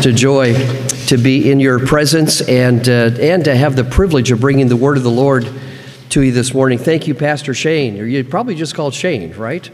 [0.00, 0.54] just a joy
[1.08, 4.76] to be in your presence and, uh, and to have the privilege of bringing the
[4.76, 5.46] word of the Lord
[6.08, 6.78] to you this morning.
[6.78, 8.00] Thank you, Pastor Shane.
[8.00, 9.68] Or you probably just called Shane, right?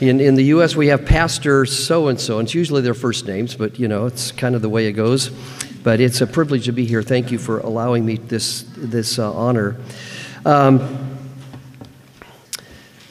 [0.00, 3.56] In, in the U.S., we have Pastor so and so, it's usually their first names,
[3.56, 5.30] but you know, it's kind of the way it goes.
[5.82, 7.02] But it's a privilege to be here.
[7.02, 9.78] Thank you for allowing me this, this uh, honor.
[10.44, 11.18] Um,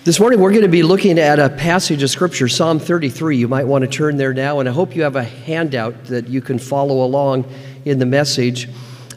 [0.06, 3.36] this morning we're going to be looking at a passage of Scripture, Psalm 33.
[3.36, 6.30] You might want to turn there now, and I hope you have a handout that
[6.30, 7.52] you can follow along
[7.84, 8.70] in the message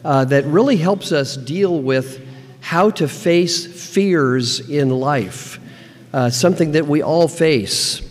[0.03, 2.27] uh, that really helps us deal with
[2.59, 5.57] how to face fears in life,
[6.11, 8.01] uh, something that we all face.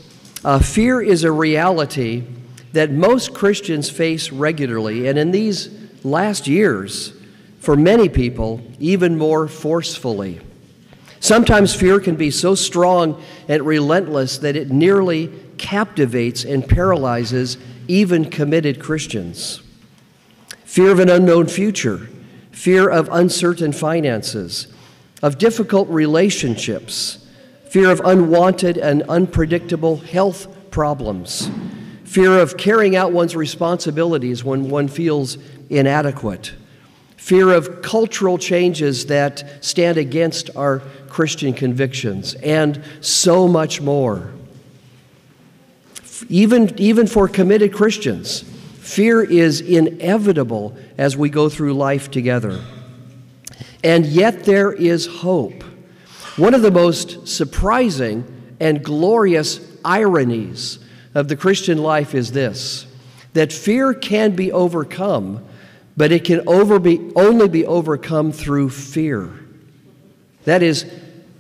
[0.43, 2.25] Uh, fear is a reality
[2.73, 5.69] that most Christians face regularly, and in these
[6.05, 7.13] last years,
[7.59, 10.41] for many people, even more forcefully.
[11.23, 18.29] Sometimes fear can be so strong and relentless that it nearly captivates and paralyzes even
[18.29, 19.63] committed Christians.
[20.65, 22.09] Fear of an unknown future,
[22.51, 24.67] fear of uncertain finances,
[25.23, 27.25] of difficult relationships,
[27.69, 31.49] fear of unwanted and unpredictable health problems,
[32.03, 35.39] fear of carrying out one's responsibilities when one feels
[35.71, 36.55] inadequate,
[37.23, 44.33] fear of cultural changes that stand against our Christian convictions, and so much more.
[46.29, 48.41] Even, even for committed Christians,
[48.81, 52.61] fear is inevitable as we go through life together.
[53.85, 55.63] And yet there is hope.
[56.37, 60.81] One of the most surprising and glorious ironies
[61.15, 62.85] of the Christian life is this
[63.35, 65.45] that fear can be overcome,
[65.97, 69.31] but it can over be, only be overcome through fear.
[70.45, 70.91] That is,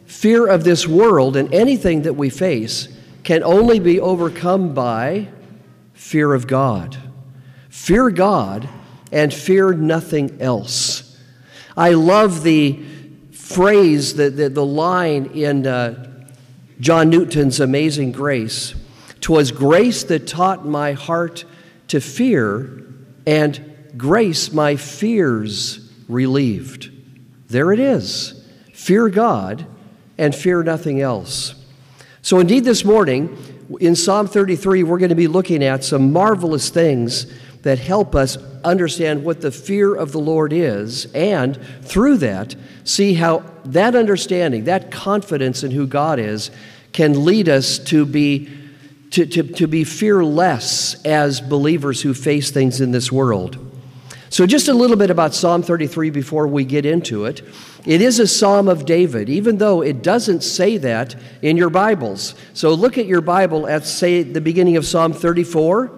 [0.06, 2.88] fear of this world and anything that we face
[3.24, 5.28] can only be overcome by
[5.94, 6.96] fear of God.
[7.70, 8.68] Fear God
[9.10, 11.18] and fear nothing else.
[11.76, 12.82] I love the
[13.32, 16.26] phrase, the, the, the line in uh,
[16.80, 18.74] John Newton's Amazing Grace.
[19.20, 21.44] Twas grace that taught my heart
[21.88, 22.84] to fear,
[23.26, 26.90] and grace my fears relieved.
[27.48, 28.44] There it is.
[28.72, 29.66] Fear God
[30.18, 31.54] and fear nothing else.
[32.22, 33.36] So, indeed, this morning
[33.80, 37.26] in Psalm 33, we're going to be looking at some marvelous things
[37.62, 42.54] that help us understand what the fear of the Lord is, and through that,
[42.84, 46.50] see how that understanding, that confidence in who God is,
[46.92, 48.48] can lead us to be,
[49.10, 53.71] to, to, to be fearless as believers who face things in this world.
[54.32, 57.42] So, just a little bit about Psalm 33 before we get into it.
[57.84, 62.34] It is a Psalm of David, even though it doesn't say that in your Bibles.
[62.54, 65.92] So, look at your Bible at, say, the beginning of Psalm 34.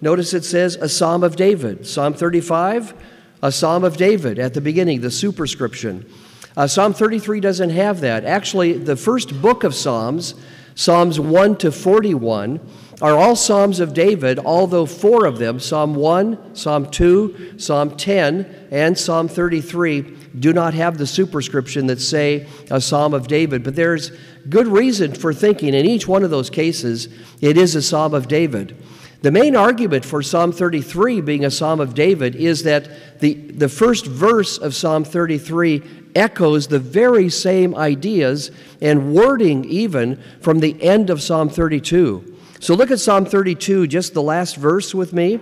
[0.00, 1.86] Notice it says a Psalm of David.
[1.86, 2.92] Psalm 35,
[3.40, 6.10] a Psalm of David at the beginning, the superscription.
[6.56, 8.24] Uh, Psalm 33 doesn't have that.
[8.24, 10.34] Actually, the first book of Psalms,
[10.74, 12.58] Psalms 1 to 41,
[13.02, 18.68] are all Psalms of David, although four of them, Psalm 1, Psalm 2, Psalm 10,
[18.70, 20.02] and Psalm 33,
[20.38, 23.62] do not have the superscription that say a Psalm of David.
[23.62, 24.12] But there's
[24.48, 27.08] good reason for thinking in each one of those cases
[27.40, 28.76] it is a Psalm of David.
[29.22, 33.68] The main argument for Psalm 33 being a Psalm of David is that the, the
[33.68, 35.82] first verse of Psalm 33
[36.14, 42.35] echoes the very same ideas and wording, even from the end of Psalm 32.
[42.60, 45.40] So look at Psalm 32, just the last verse with me.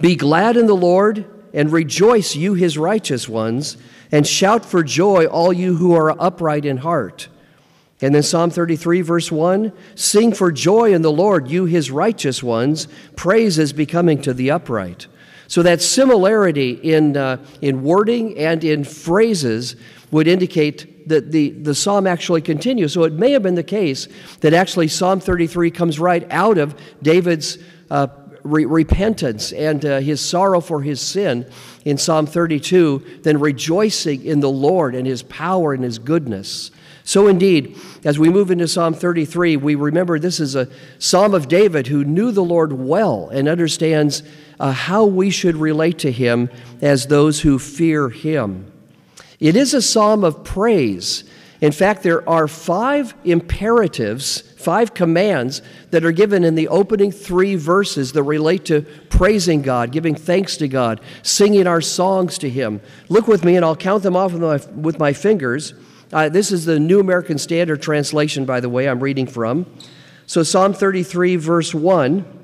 [0.00, 3.76] Be glad in the Lord and rejoice, you his righteous ones,
[4.12, 7.28] and shout for joy, all you who are upright in heart.
[8.02, 12.42] And then Psalm 33, verse 1 Sing for joy in the Lord, you his righteous
[12.42, 12.88] ones.
[13.16, 15.06] Praise is becoming to the upright.
[15.48, 19.76] So that similarity in, uh, in wording and in phrases
[20.10, 22.92] would indicate that the, the psalm actually continues.
[22.92, 24.08] So it may have been the case
[24.40, 27.58] that actually Psalm 33 comes right out of David's
[27.90, 28.08] uh,
[28.42, 31.50] re- repentance and uh, his sorrow for his sin
[31.84, 36.70] in Psalm 32, then rejoicing in the Lord and his power and his goodness.
[37.04, 40.68] So, indeed, as we move into Psalm 33, we remember this is a
[40.98, 44.24] psalm of David who knew the Lord well and understands
[44.58, 46.50] uh, how we should relate to him
[46.82, 48.72] as those who fear him.
[49.40, 51.24] It is a psalm of praise.
[51.60, 57.54] In fact, there are five imperatives, five commands that are given in the opening three
[57.54, 62.80] verses that relate to praising God, giving thanks to God, singing our songs to Him.
[63.08, 65.72] Look with me, and I'll count them off with my, with my fingers.
[66.12, 69.66] Uh, this is the New American Standard Translation, by the way, I'm reading from.
[70.26, 72.35] So, Psalm 33, verse 1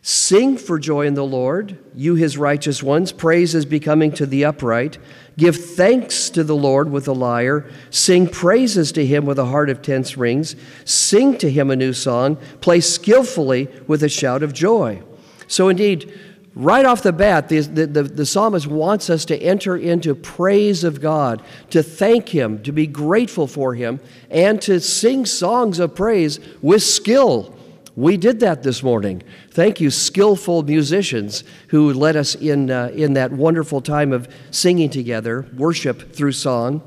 [0.00, 3.12] Sing for joy in the Lord, you his righteous ones.
[3.12, 4.96] Praise is becoming to the upright.
[5.36, 7.68] Give thanks to the Lord with a lyre.
[7.90, 10.54] Sing praises to him with a heart of ten strings.
[10.84, 12.36] Sing to him a new song.
[12.60, 15.02] Play skillfully with a shout of joy.
[15.48, 16.16] So, indeed,
[16.54, 20.84] right off the bat, the, the, the, the psalmist wants us to enter into praise
[20.84, 24.00] of God, to thank him, to be grateful for him,
[24.30, 27.57] and to sing songs of praise with skill
[27.98, 29.24] we did that this morning.
[29.50, 34.88] Thank you, skillful musicians who led us in, uh, in that wonderful time of singing
[34.88, 36.80] together, worship through song.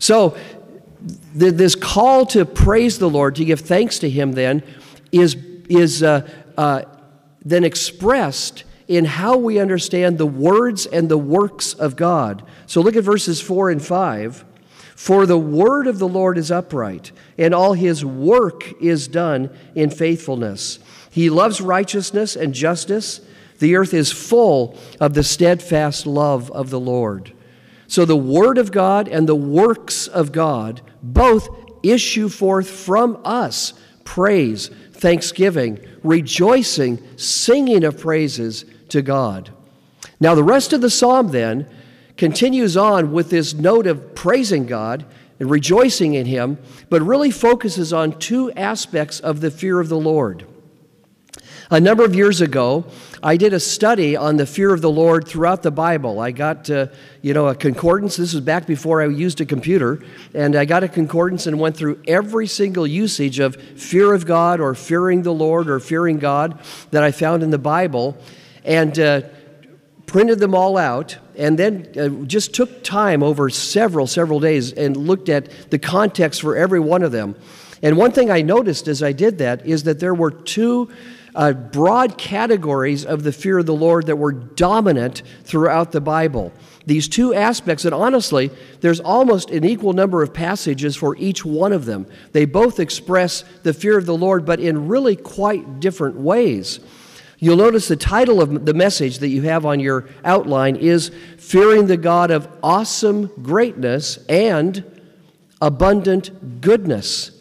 [0.00, 0.36] So,
[1.38, 4.64] th- this call to praise the Lord, to give thanks to Him, then,
[5.12, 5.36] is,
[5.68, 6.28] is uh,
[6.58, 6.82] uh,
[7.44, 12.42] then expressed in how we understand the words and the works of God.
[12.66, 14.44] So, look at verses 4 and 5.
[15.02, 19.90] For the word of the Lord is upright, and all his work is done in
[19.90, 20.78] faithfulness.
[21.10, 23.20] He loves righteousness and justice.
[23.58, 27.32] The earth is full of the steadfast love of the Lord.
[27.88, 31.48] So the word of God and the works of God both
[31.82, 39.50] issue forth from us praise, thanksgiving, rejoicing, singing of praises to God.
[40.20, 41.68] Now, the rest of the psalm then
[42.22, 45.04] continues on with this note of praising God
[45.40, 46.56] and rejoicing in Him,
[46.88, 50.46] but really focuses on two aspects of the fear of the Lord.
[51.68, 52.84] A number of years ago,
[53.24, 56.20] I did a study on the fear of the Lord throughout the Bible.
[56.20, 56.86] I got, uh,
[57.22, 58.18] you know, a concordance.
[58.18, 60.00] This was back before I used a computer,
[60.32, 64.60] and I got a concordance and went through every single usage of fear of God
[64.60, 66.60] or fearing the Lord or fearing God
[66.92, 68.16] that I found in the Bible,
[68.64, 69.22] and uh,
[70.06, 74.96] printed them all out and then uh, just took time over several, several days and
[74.96, 77.34] looked at the context for every one of them.
[77.82, 80.90] And one thing I noticed as I did that is that there were two
[81.34, 86.52] uh, broad categories of the fear of the Lord that were dominant throughout the Bible.
[86.84, 88.50] These two aspects, and honestly,
[88.80, 92.06] there's almost an equal number of passages for each one of them.
[92.32, 96.80] They both express the fear of the Lord, but in really quite different ways.
[97.42, 101.88] You'll notice the title of the message that you have on your outline is Fearing
[101.88, 104.84] the God of Awesome Greatness and
[105.60, 107.32] Abundant Goodness.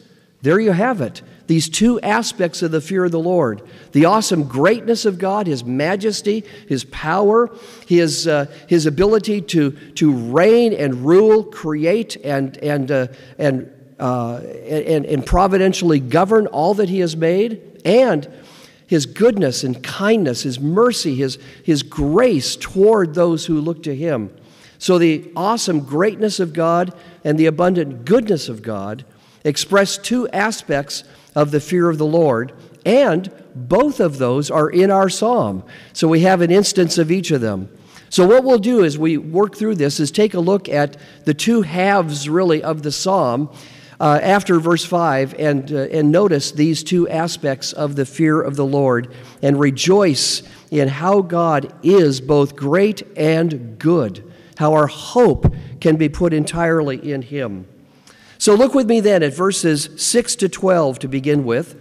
[0.42, 1.22] There you have it.
[1.46, 3.62] These two aspects of the fear of the Lord
[3.92, 7.56] the awesome greatness of God, His majesty, His power,
[7.86, 13.08] His, uh, his ability to, to reign and rule, create, and, and, uh,
[13.38, 18.28] and, uh, and, and providentially govern all that He has made, and
[18.92, 24.30] his goodness and kindness, his mercy, his, his grace toward those who look to him.
[24.80, 26.94] So, the awesome greatness of God
[27.24, 29.06] and the abundant goodness of God
[29.46, 31.06] express two aspects
[31.36, 32.52] of the fear of the Lord,
[32.86, 35.64] and both of those are in our psalm.
[35.94, 37.70] So, we have an instance of each of them.
[38.10, 41.34] So, what we'll do as we work through this is take a look at the
[41.34, 43.56] two halves, really, of the psalm
[44.02, 48.56] uh, after verse 5 and, uh, and notice these two aspects of the fear of
[48.56, 49.14] the Lord
[49.44, 54.24] and rejoice in how God is both great and good,
[54.58, 57.68] how our hope can be put entirely in Him.
[58.40, 61.80] So look with me then at verses 6 to 12 to begin with.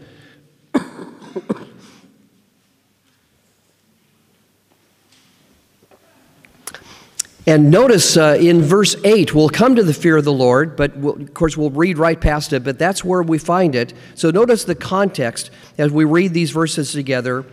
[7.50, 10.96] And notice uh, in verse 8, we'll come to the fear of the Lord, but
[10.96, 13.92] we'll, of course we'll read right past it, but that's where we find it.
[14.14, 17.44] So notice the context as we read these verses together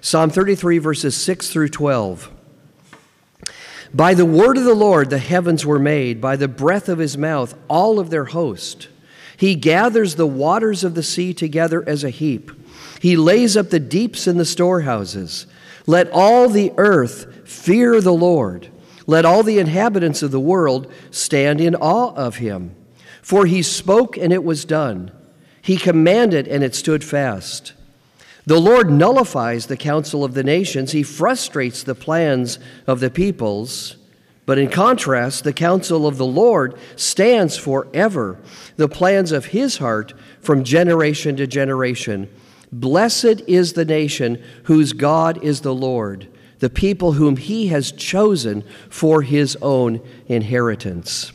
[0.00, 2.30] Psalm 33, verses 6 through 12.
[3.92, 7.18] By the word of the Lord the heavens were made, by the breath of his
[7.18, 8.88] mouth all of their host.
[9.36, 12.50] He gathers the waters of the sea together as a heap.
[13.02, 15.46] He lays up the deeps in the storehouses.
[15.86, 18.70] Let all the earth fear the Lord.
[19.12, 22.74] Let all the inhabitants of the world stand in awe of him.
[23.20, 25.12] For he spoke and it was done.
[25.60, 27.74] He commanded and it stood fast.
[28.46, 33.96] The Lord nullifies the counsel of the nations, he frustrates the plans of the peoples.
[34.46, 38.38] But in contrast, the counsel of the Lord stands forever,
[38.78, 42.30] the plans of his heart from generation to generation.
[42.72, 46.28] Blessed is the nation whose God is the Lord
[46.62, 51.32] the people whom he has chosen for his own inheritance.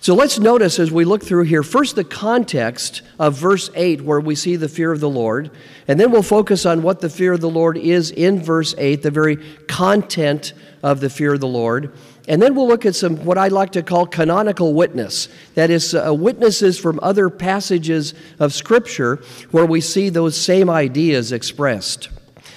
[0.00, 4.18] So let's notice as we look through here, first the context of verse 8, where
[4.18, 5.50] we see the fear of the Lord,
[5.86, 9.02] and then we'll focus on what the fear of the Lord is in verse 8,
[9.02, 11.92] the very content of the fear of the Lord.
[12.26, 15.28] And then we'll look at some what I like to call canonical witness.
[15.54, 19.16] That is, uh, witnesses from other passages of Scripture
[19.50, 22.08] where we see those same ideas expressed.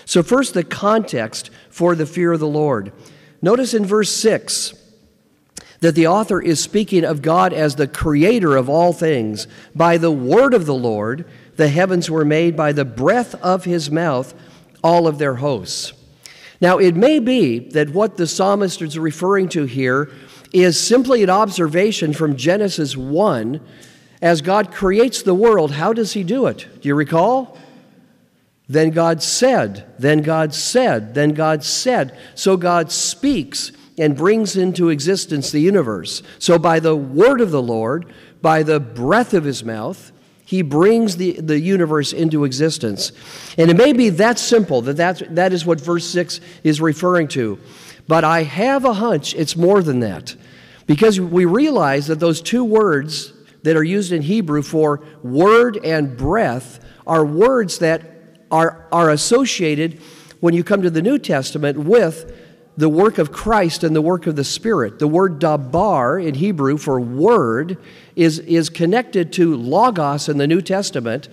[0.06, 2.94] So, first, the context for the fear of the Lord.
[3.42, 4.74] Notice in verse 6
[5.82, 9.48] that the author is speaking of God as the creator of all things.
[9.76, 13.92] By the word of the Lord, the heavens were made, by the breath of his
[13.92, 14.34] mouth,
[14.84, 15.94] all of their hosts.
[16.62, 20.10] Now, it may be that what the psalmist is referring to here
[20.54, 23.60] is simply an observation from Genesis 1.
[24.22, 26.66] As God creates the world, how does he do it?
[26.82, 27.58] Do you recall?
[28.68, 32.18] Then God said, then God said, then God said.
[32.34, 36.24] So God speaks and brings into existence the universe.
[36.40, 40.12] So by the word of the Lord, by the breath of his mouth,
[40.46, 43.12] he brings the, the universe into existence.
[43.58, 47.28] And it may be that simple that that's, that is what verse 6 is referring
[47.30, 47.60] to.
[48.08, 50.36] But I have a hunch it's more than that.
[50.86, 56.16] Because we realize that those two words that are used in Hebrew for word and
[56.16, 58.15] breath are words that
[58.52, 60.00] are, are associated
[60.40, 62.32] when you come to the New Testament with
[62.78, 65.00] the work of Christ and the work of the Spirit.
[65.00, 67.78] The word dabar in Hebrew for word
[68.16, 71.30] is, is connected to logos in the New Testament,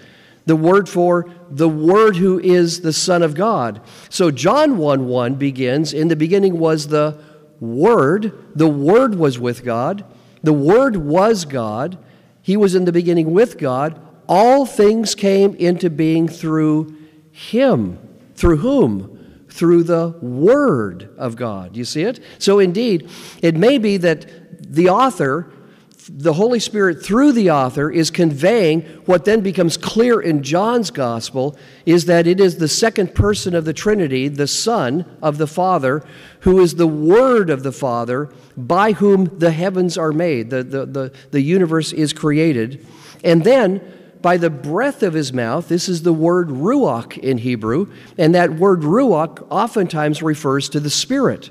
[0.46, 3.80] the word for the Word who is the Son of God.
[4.08, 7.18] So John 1 1 begins In the beginning was the
[7.60, 10.04] Word, the Word was with God,
[10.42, 11.98] the Word was God,
[12.40, 14.00] He was in the beginning with God.
[14.28, 16.96] All things came into being through
[17.32, 17.98] Him.
[18.34, 19.12] Through whom?
[19.52, 21.76] through the Word of God.
[21.76, 22.20] You see it?
[22.38, 23.10] So, indeed,
[23.42, 24.26] it may be that
[24.72, 25.52] the author,
[26.08, 31.56] the Holy Spirit, through the author, is conveying what then becomes clear in John's Gospel
[31.84, 36.02] is that it is the second person of the Trinity, the Son of the Father,
[36.40, 40.86] who is the Word of the Father, by whom the heavens are made, the, the,
[40.86, 42.86] the, the universe is created.
[43.22, 43.82] And then,
[44.22, 45.68] by the breath of his mouth.
[45.68, 50.90] This is the word ruach in Hebrew, and that word ruach oftentimes refers to the
[50.90, 51.50] Spirit.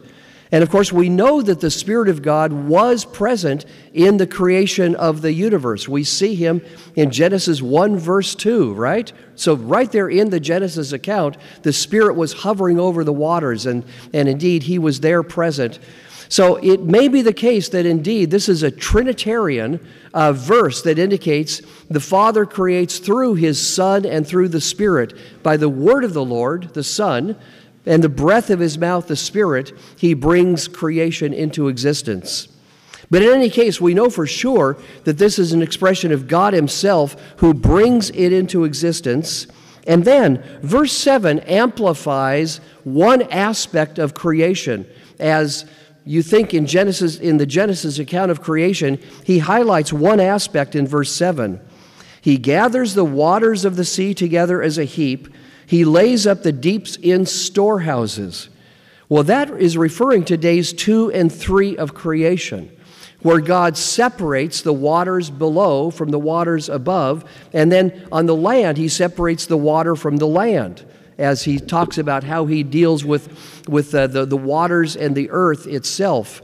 [0.54, 4.96] And of course, we know that the Spirit of God was present in the creation
[4.96, 5.88] of the universe.
[5.88, 6.62] We see him
[6.94, 9.12] in Genesis 1, verse 2, right?
[9.36, 13.86] So, right there in the Genesis account, the Spirit was hovering over the waters, and,
[14.14, 15.80] and indeed, he was there present.
[16.32, 20.98] So it may be the case that indeed this is a Trinitarian uh, verse that
[20.98, 25.14] indicates the Father creates through his Son and through the Spirit.
[25.44, 27.36] By the word of the Lord, the Son,
[27.86, 32.48] and the breath of his mouth, the Spirit, he brings creation into existence.
[33.10, 36.54] But in any case, we know for sure that this is an expression of God
[36.54, 39.48] Himself who brings it into existence.
[39.86, 44.88] And then, verse 7 amplifies one aspect of creation
[45.20, 45.66] as
[46.06, 50.88] you think in Genesis, in the Genesis account of creation, he highlights one aspect in
[50.88, 51.60] verse 7.
[52.22, 55.28] He gathers the waters of the sea together as a heap,
[55.66, 58.50] he lays up the deeps in storehouses.
[59.08, 62.76] Well, that is referring to days two and three of creation,
[63.22, 68.78] where God separates the waters below from the waters above, and then on the land,
[68.78, 70.86] he separates the water from the land
[71.22, 75.30] as he talks about how he deals with, with uh, the, the waters and the
[75.30, 76.42] earth itself.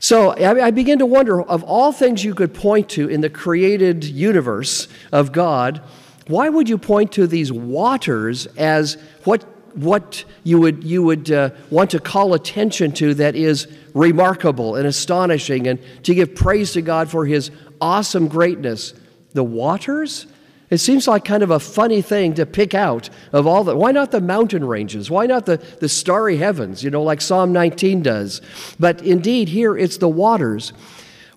[0.00, 3.30] So I, I begin to wonder of all things you could point to in the
[3.30, 5.82] created universe of God,
[6.26, 9.42] why would you point to these waters as what,
[9.74, 14.86] what you would, you would uh, want to call attention to that is remarkable and
[14.86, 17.50] astonishing and to give praise to God for his
[17.80, 18.94] awesome greatness?
[19.32, 20.26] The waters?
[20.70, 23.74] It seems like kind of a funny thing to pick out of all the.
[23.74, 25.10] Why not the mountain ranges?
[25.10, 28.42] Why not the, the starry heavens, you know, like Psalm 19 does?
[28.78, 30.74] But indeed, here it's the waters.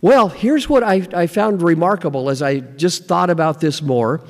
[0.01, 4.21] Well, here's what I, I found remarkable as I just thought about this more.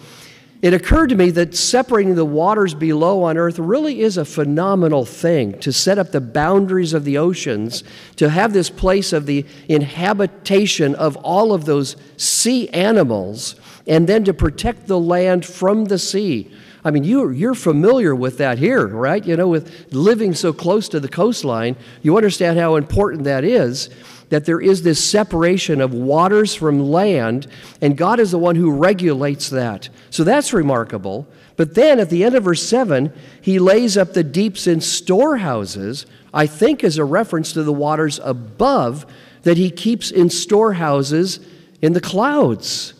[0.61, 5.05] It occurred to me that separating the waters below on earth really is a phenomenal
[5.05, 7.83] thing to set up the boundaries of the oceans,
[8.17, 13.55] to have this place of the inhabitation of all of those sea animals
[13.87, 16.51] and then to protect the land from the sea.
[16.83, 19.23] I mean, you, you're familiar with that here, right?
[19.23, 23.89] You know, with living so close to the coastline, you understand how important that is.
[24.29, 27.47] That there is this separation of waters from land,
[27.81, 29.89] and God is the one who regulates that.
[30.09, 31.27] So that's remarkable.
[31.57, 36.05] But then at the end of verse 7, he lays up the deeps in storehouses,
[36.33, 39.05] I think as a reference to the waters above
[39.43, 41.39] that he keeps in storehouses
[41.81, 42.93] in the clouds.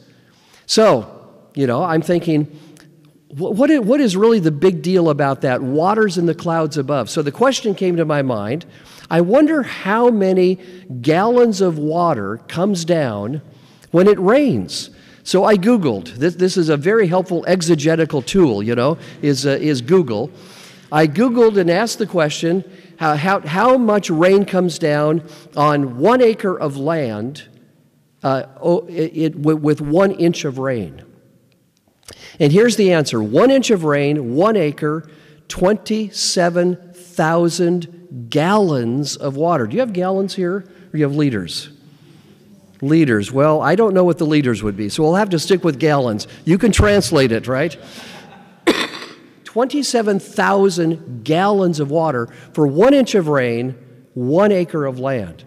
[0.71, 2.45] So, you know, I'm thinking,
[3.27, 5.61] what is, what is really the big deal about that?
[5.61, 7.09] Waters in the clouds above.
[7.09, 8.65] So the question came to my mind
[9.09, 10.59] I wonder how many
[11.01, 13.41] gallons of water comes down
[13.91, 14.91] when it rains.
[15.23, 16.13] So I Googled.
[16.13, 20.31] This, this is a very helpful exegetical tool, you know, is, uh, is Google.
[20.89, 22.63] I Googled and asked the question
[22.97, 27.49] how, how, how much rain comes down on one acre of land
[28.23, 28.45] uh,
[28.87, 31.03] it, it, with one inch of rain.
[32.39, 35.09] And here's the answer one inch of rain, one acre,
[35.47, 39.67] 27,000 gallons of water.
[39.67, 41.69] Do you have gallons here or you have liters?
[42.81, 43.31] Liters.
[43.31, 45.79] Well, I don't know what the liters would be, so we'll have to stick with
[45.79, 46.27] gallons.
[46.45, 47.77] You can translate it, right?
[49.43, 53.75] 27,000 gallons of water for one inch of rain,
[54.13, 55.45] one acre of land.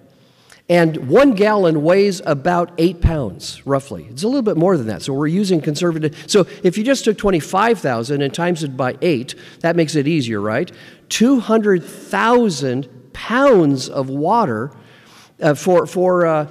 [0.68, 4.06] And one gallon weighs about eight pounds, roughly.
[4.09, 5.02] It's a little bit more than that.
[5.02, 6.25] So we're using conservative.
[6.26, 10.40] So if you just took 25,000 and times it by eight, that makes it easier,
[10.40, 10.73] right?
[11.11, 14.71] 200,000 pounds of water
[15.42, 16.50] uh, for, for uh,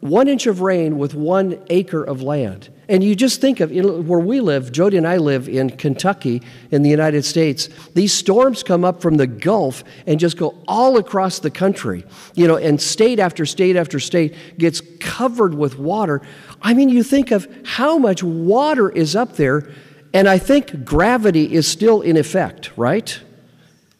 [0.00, 2.70] one inch of rain with one acre of land.
[2.88, 6.42] And you just think of where we live, Jodi and I live in Kentucky
[6.72, 7.68] in the United States.
[7.94, 12.04] These storms come up from the Gulf and just go all across the country,
[12.34, 16.20] you know, and state after state after state gets covered with water.
[16.62, 19.70] I mean, you think of how much water is up there,
[20.12, 23.20] and I think gravity is still in effect, right?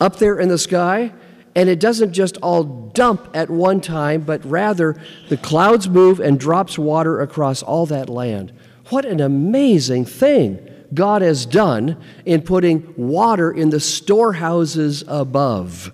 [0.01, 1.13] Up there in the sky.
[1.55, 2.63] And it doesn't just all
[2.95, 8.09] dump at one time, but rather the clouds move and drops water across all that
[8.09, 8.53] land.
[8.91, 15.93] What an amazing thing God has done in putting water in the storehouses above.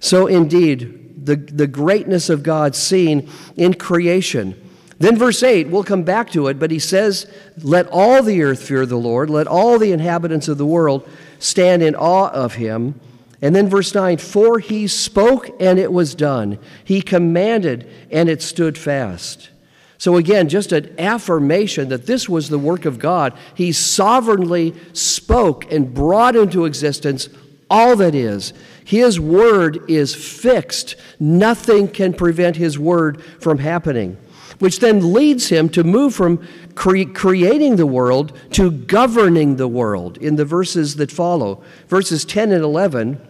[0.00, 4.60] So, indeed, the, the greatness of God seen in creation.
[4.98, 7.30] Then, verse 8, we'll come back to it, but he says,
[7.62, 11.08] Let all the earth fear the Lord, let all the inhabitants of the world
[11.38, 12.98] stand in awe of him.
[13.42, 16.58] And then verse 9, for he spoke and it was done.
[16.84, 19.50] He commanded and it stood fast.
[19.98, 23.36] So again, just an affirmation that this was the work of God.
[23.54, 27.28] He sovereignly spoke and brought into existence
[27.70, 28.52] all that is.
[28.86, 30.94] His word is fixed.
[31.18, 34.16] Nothing can prevent his word from happening,
[34.60, 36.46] which then leads him to move from
[36.76, 41.64] cre- creating the world to governing the world in the verses that follow.
[41.88, 43.20] Verses 10 and 11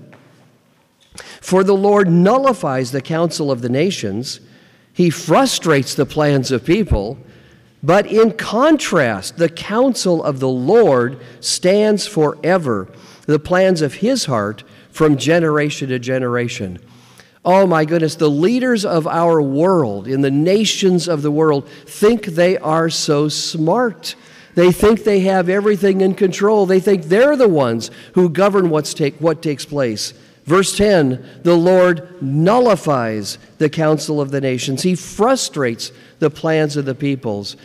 [1.40, 4.40] For the Lord nullifies the counsel of the nations,
[4.92, 7.16] he frustrates the plans of people.
[7.82, 12.88] But in contrast, the counsel of the Lord stands forever,
[13.24, 14.62] the plans of his heart
[14.96, 16.78] from generation to generation.
[17.44, 22.24] Oh my goodness, the leaders of our world, in the nations of the world, think
[22.24, 24.16] they are so smart.
[24.54, 26.64] They think they have everything in control.
[26.64, 30.14] They think they're the ones who govern what's take, what takes place.
[30.46, 36.86] Verse 10 the Lord nullifies the counsel of the nations, He frustrates the plans of
[36.86, 37.56] the peoples.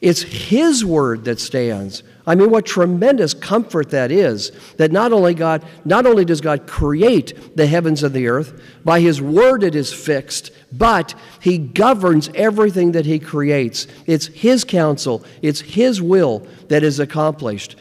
[0.00, 2.02] It's His word that stands.
[2.28, 6.66] I mean, what tremendous comfort that is that not only God, not only does God
[6.66, 12.28] create the heavens and the earth, by his word it is fixed, but he governs
[12.34, 13.86] everything that he creates.
[14.04, 17.76] It's his counsel, it's his will that is accomplished.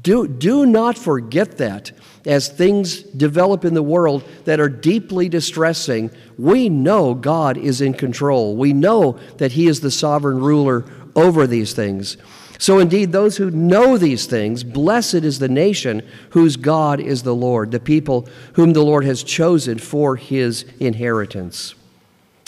[0.00, 1.92] Do, do not forget that
[2.26, 6.10] as things develop in the world that are deeply distressing.
[6.38, 8.56] We know God is in control.
[8.56, 10.84] We know that He is the sovereign ruler
[11.14, 12.16] over these things.
[12.60, 17.34] So, indeed, those who know these things, blessed is the nation whose God is the
[17.34, 21.74] Lord, the people whom the Lord has chosen for his inheritance.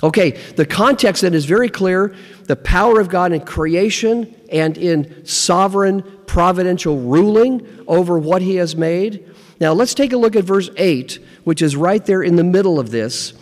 [0.02, 5.24] Okay, the context then is very clear the power of God in creation and in
[5.24, 9.26] sovereign providential ruling over what he has made.
[9.60, 12.78] Now, let's take a look at verse 8, which is right there in the middle
[12.78, 13.32] of this.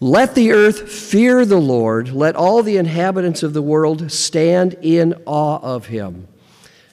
[0.00, 2.10] Let the earth fear the Lord.
[2.10, 6.28] Let all the inhabitants of the world stand in awe of him.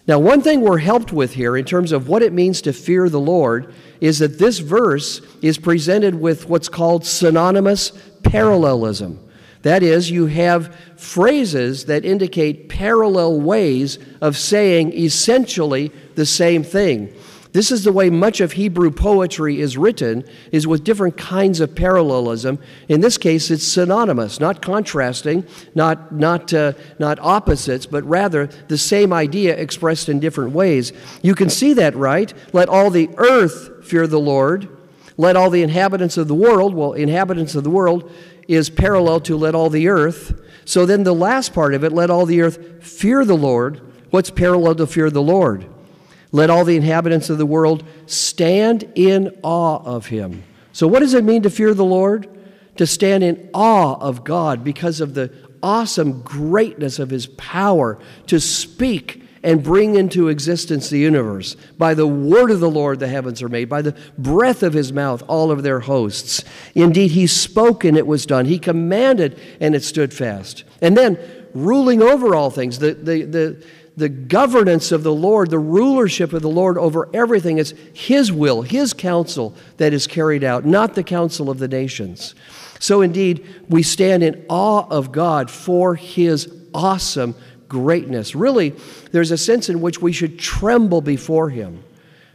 [0.08, 3.08] Now, one thing we're helped with here in terms of what it means to fear
[3.08, 7.92] the Lord is that this verse is presented with what's called synonymous
[8.24, 9.20] parallelism.
[9.62, 17.14] That is, you have phrases that indicate parallel ways of saying essentially the same thing.
[17.54, 21.76] This is the way much of Hebrew poetry is written, is with different kinds of
[21.76, 22.60] parallelism.
[22.88, 28.78] In this case, it's synonymous, not contrasting, not, not, uh, not opposites, but rather the
[28.78, 30.94] same idea expressed in different ways.
[31.22, 32.34] You can see that, right?
[32.54, 34.70] Let all the earth fear the Lord.
[35.18, 38.10] Let all the inhabitants of the world, well, inhabitants of the world
[38.48, 40.42] is parallel to let all the earth.
[40.64, 43.82] So then the last part of it, let all the earth fear the Lord.
[44.10, 45.66] What's parallel to fear the Lord?
[46.32, 50.44] Let all the inhabitants of the world stand in awe of him.
[50.72, 52.28] So, what does it mean to fear the Lord?
[52.78, 58.40] To stand in awe of God because of the awesome greatness of his power to
[58.40, 61.56] speak and bring into existence the universe.
[61.78, 63.70] By the word of the Lord, the heavens are made.
[63.70, 66.44] By the breath of his mouth, all of their hosts.
[66.76, 68.46] Indeed, he spoke and it was done.
[68.46, 70.64] He commanded and it stood fast.
[70.80, 71.18] And then,
[71.54, 73.66] ruling over all things, the, the, the,
[73.98, 77.58] the governance of the Lord, the rulership of the Lord over everything.
[77.58, 82.36] It's His will, His counsel that is carried out, not the counsel of the nations.
[82.80, 87.36] So, indeed, we stand in awe of God for His awesome
[87.68, 88.34] greatness.
[88.34, 88.72] Really,
[89.12, 91.84] there's a sense in which we should tremble before Him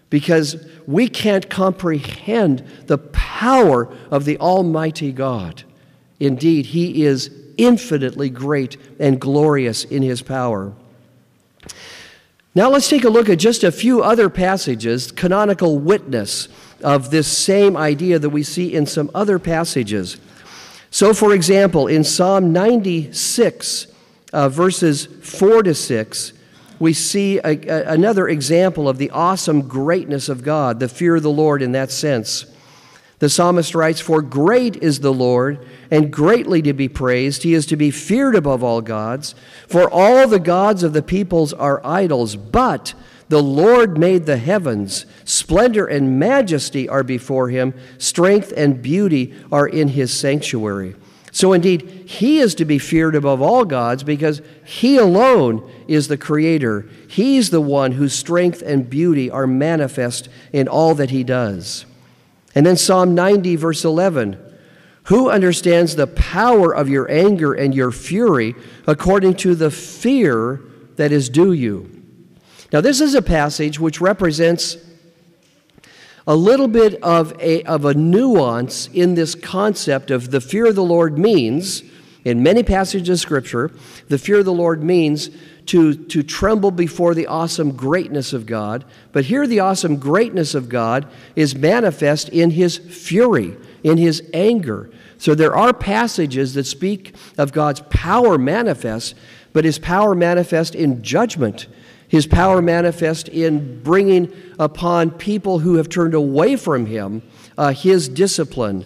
[0.08, 5.64] because we can't comprehend the power of the Almighty God.
[6.20, 10.74] Indeed, He is infinitely great and glorious in His power.
[12.56, 16.48] Now let's take a look at just a few other passages, canonical witness
[16.82, 20.16] of this same idea that we see in some other passages.
[20.90, 23.88] So, for example, in Psalm 96,
[24.32, 26.32] uh, verses 4 to 6,
[26.78, 31.22] we see a, a, another example of the awesome greatness of God, the fear of
[31.22, 32.46] the Lord in that sense.
[33.18, 37.42] The psalmist writes, For great is the Lord, and greatly to be praised.
[37.42, 39.34] He is to be feared above all gods.
[39.68, 42.92] For all the gods of the peoples are idols, but
[43.28, 45.06] the Lord made the heavens.
[45.24, 50.94] Splendor and majesty are before him, strength and beauty are in his sanctuary.
[51.32, 56.16] So, indeed, he is to be feared above all gods because he alone is the
[56.16, 56.88] creator.
[57.08, 61.84] He's the one whose strength and beauty are manifest in all that he does.
[62.56, 64.38] And then Psalm 90, verse 11
[65.04, 70.62] Who understands the power of your anger and your fury according to the fear
[70.96, 72.02] that is due you?
[72.72, 74.78] Now, this is a passage which represents
[76.26, 80.74] a little bit of a, of a nuance in this concept of the fear of
[80.74, 81.84] the Lord means,
[82.24, 83.70] in many passages of Scripture,
[84.08, 85.30] the fear of the Lord means
[85.66, 88.84] to, to tremble before the awesome greatness of God.
[89.12, 94.90] But here, the awesome greatness of God is manifest in his fury, in his anger.
[95.18, 99.14] So there are passages that speak of God's power manifest,
[99.52, 101.66] but his power manifest in judgment.
[102.08, 107.22] His power manifest in bringing upon people who have turned away from him
[107.58, 108.84] uh, his discipline.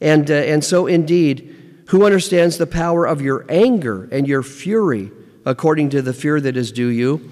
[0.00, 5.10] And, uh, and so, indeed, who understands the power of your anger and your fury?
[5.48, 7.26] According to the fear that is due you.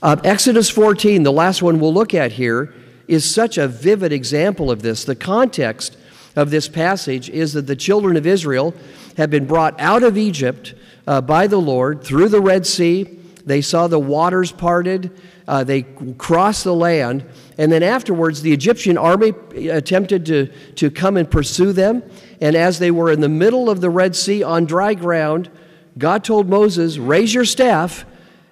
[0.00, 2.72] Uh, Exodus 14, the last one we'll look at here,
[3.08, 5.04] is such a vivid example of this.
[5.04, 5.96] The context
[6.36, 8.72] of this passage is that the children of Israel
[9.16, 10.74] have been brought out of Egypt
[11.08, 13.18] uh, by the Lord through the Red Sea.
[13.44, 15.10] They saw the waters parted,
[15.48, 15.82] uh, they
[16.18, 17.24] crossed the land,
[17.58, 19.32] and then afterwards the Egyptian army
[19.68, 22.04] attempted to, to come and pursue them.
[22.40, 25.50] And as they were in the middle of the Red Sea on dry ground,
[25.98, 28.04] God told Moses, Raise your staff,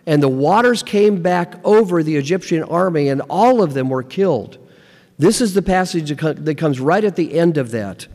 [0.07, 4.59] and the waters came back over the Egyptian army, and all of them were killed.
[5.19, 8.07] This is the passage that comes right at the end of that.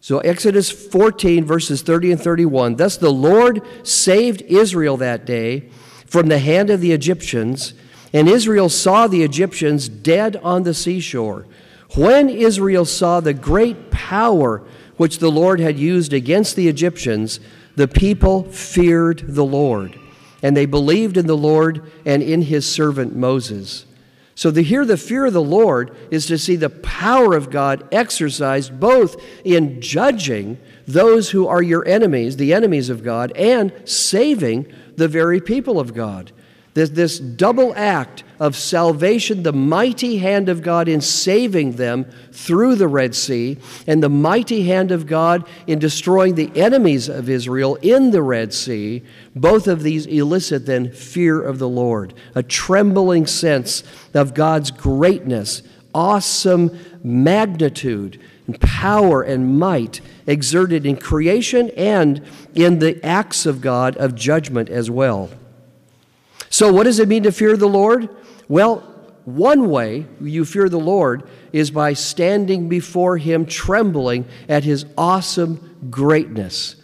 [0.00, 2.76] So, Exodus 14, verses 30 and 31.
[2.76, 5.68] Thus the Lord saved Israel that day
[6.06, 7.72] from the hand of the Egyptians,
[8.12, 11.46] and Israel saw the Egyptians dead on the seashore.
[11.94, 14.62] When Israel saw the great power
[14.96, 17.38] which the Lord had used against the Egyptians,
[17.76, 19.98] the people feared the Lord,
[20.42, 23.86] and they believed in the Lord and in his servant Moses.
[24.34, 27.86] So, to hear the fear of the Lord is to see the power of God
[27.92, 34.72] exercised both in judging those who are your enemies, the enemies of God, and saving
[34.96, 36.32] the very people of God.
[36.74, 42.76] This, this double act of salvation, the mighty hand of God in saving them through
[42.76, 47.76] the Red Sea, and the mighty hand of God in destroying the enemies of Israel
[47.82, 49.02] in the Red Sea,
[49.36, 55.62] both of these elicit then fear of the Lord, a trembling sense of God's greatness,
[55.94, 62.22] awesome magnitude, and power and might exerted in creation and
[62.54, 65.30] in the acts of God of judgment as well.
[66.52, 68.10] So, what does it mean to fear the Lord?
[68.46, 68.80] Well,
[69.24, 75.88] one way you fear the Lord is by standing before Him trembling at His awesome
[75.88, 76.76] greatness.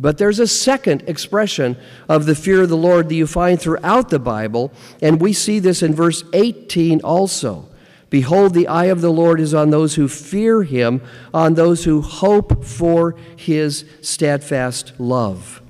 [0.00, 1.76] But there's a second expression
[2.08, 4.72] of the fear of the Lord that you find throughout the Bible,
[5.02, 7.68] and we see this in verse 18 also.
[8.08, 11.02] Behold, the eye of the Lord is on those who fear him,
[11.34, 15.60] on those who hope for his steadfast love.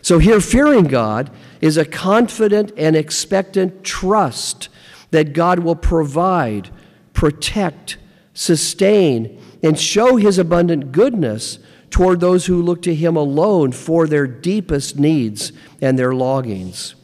[0.00, 4.68] So, here, fearing God is a confident and expectant trust
[5.10, 6.70] that God will provide,
[7.12, 7.96] protect,
[8.34, 11.58] sustain, and show his abundant goodness
[11.90, 16.94] toward those who look to him alone for their deepest needs and their longings.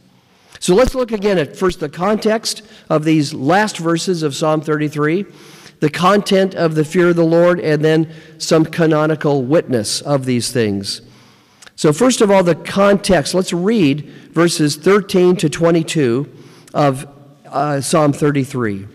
[0.59, 5.25] So let's look again at first the context of these last verses of Psalm 33,
[5.79, 10.51] the content of the fear of the Lord, and then some canonical witness of these
[10.51, 11.01] things.
[11.75, 13.33] So, first of all, the context.
[13.33, 16.31] Let's read verses 13 to 22
[16.73, 17.07] of
[17.47, 18.87] uh, Psalm 33.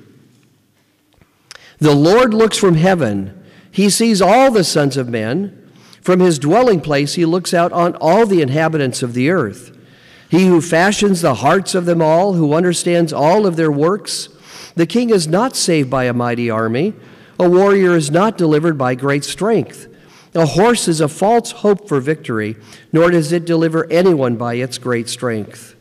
[1.79, 3.37] The Lord looks from heaven,
[3.71, 5.57] he sees all the sons of men.
[6.03, 9.77] From his dwelling place, he looks out on all the inhabitants of the earth.
[10.31, 14.29] He who fashions the hearts of them all, who understands all of their works.
[14.77, 16.95] The king is not saved by a mighty army,
[17.39, 19.89] a warrior is not delivered by great strength.
[20.35, 22.57] A horse is a false hope for victory,
[22.93, 25.75] nor does it deliver anyone by its great strength.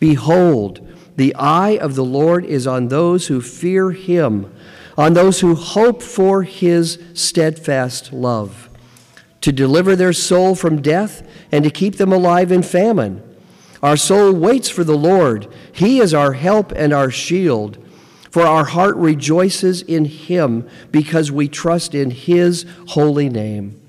[0.00, 4.52] Behold, the eye of the Lord is on those who fear him,
[4.98, 8.68] on those who hope for his steadfast love,
[9.40, 13.22] to deliver their soul from death and to keep them alive in famine.
[13.82, 15.46] Our soul waits for the Lord.
[15.72, 17.78] He is our help and our shield.
[18.36, 23.80] For our heart rejoices in him because we trust in his holy name.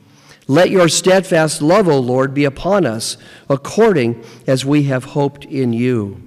[0.48, 3.18] Let your steadfast love, O Lord, be upon us
[3.50, 6.22] according as we have hoped in you.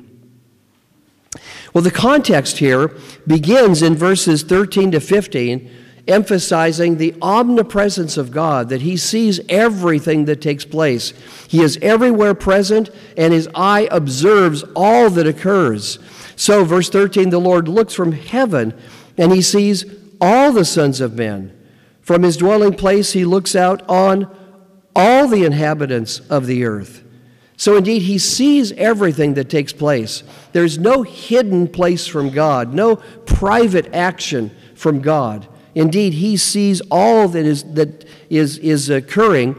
[1.72, 2.94] Well, the context here
[3.26, 5.70] begins in verses 13 to 15
[6.06, 11.12] emphasizing the omnipresence of God, that He sees everything that takes place.
[11.48, 15.98] He is everywhere present, and His eye observes all that occurs.
[16.40, 18.72] So, verse 13 the Lord looks from heaven,
[19.18, 19.84] and He sees
[20.22, 21.54] all the sons of men.
[22.00, 24.34] From His dwelling place, He looks out on
[24.96, 27.04] all the inhabitants of the earth.
[27.58, 30.22] So, indeed, He sees everything that takes place.
[30.52, 35.46] There's no hidden place from God, no private action from God.
[35.74, 39.56] Indeed, he sees all that is, that is, is occurring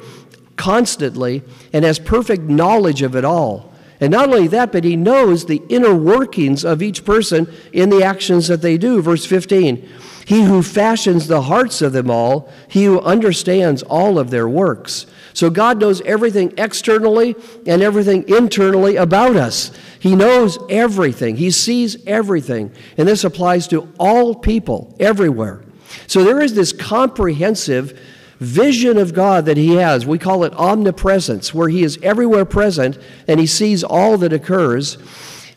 [0.56, 3.71] constantly and has perfect knowledge of it all.
[4.02, 8.04] And not only that, but he knows the inner workings of each person in the
[8.04, 9.00] actions that they do.
[9.00, 9.88] Verse 15
[10.26, 15.06] He who fashions the hearts of them all, he who understands all of their works.
[15.34, 17.36] So God knows everything externally
[17.68, 19.72] and everything internally about us.
[20.00, 22.72] He knows everything, He sees everything.
[22.98, 25.62] And this applies to all people everywhere.
[26.08, 28.00] So there is this comprehensive
[28.42, 30.06] vision of God that he has.
[30.06, 34.98] We call it omnipresence, where he is everywhere present and he sees all that occurs.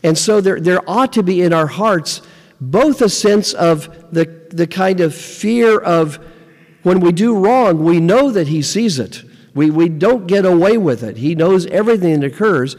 [0.03, 2.21] And so there, there ought to be in our hearts
[2.61, 6.19] both a sense of the, the kind of fear of
[6.83, 9.23] when we do wrong, we know that he sees it.
[9.55, 11.17] We, we don't get away with it.
[11.17, 12.75] He knows everything that occurs.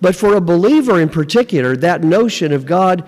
[0.00, 3.04] But for a believer in particular, that notion of God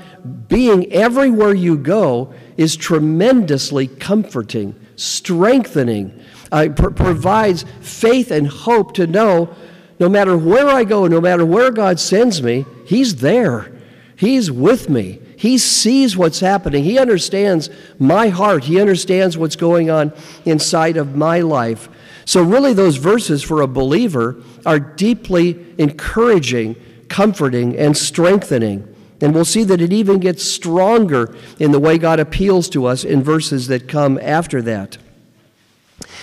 [0.48, 9.06] being everywhere you go is tremendously comforting, strengthening, uh, pr- provides faith and hope to
[9.06, 9.54] know
[9.98, 13.70] no matter where I go, no matter where God sends me, He's there.
[14.16, 15.20] He's with me.
[15.36, 16.84] He sees what's happening.
[16.84, 18.64] He understands my heart.
[18.64, 20.12] He understands what's going on
[20.44, 21.88] inside of my life.
[22.24, 26.76] So, really, those verses for a believer are deeply encouraging,
[27.08, 28.91] comforting, and strengthening.
[29.22, 33.04] And we'll see that it even gets stronger in the way God appeals to us
[33.04, 34.98] in verses that come after that.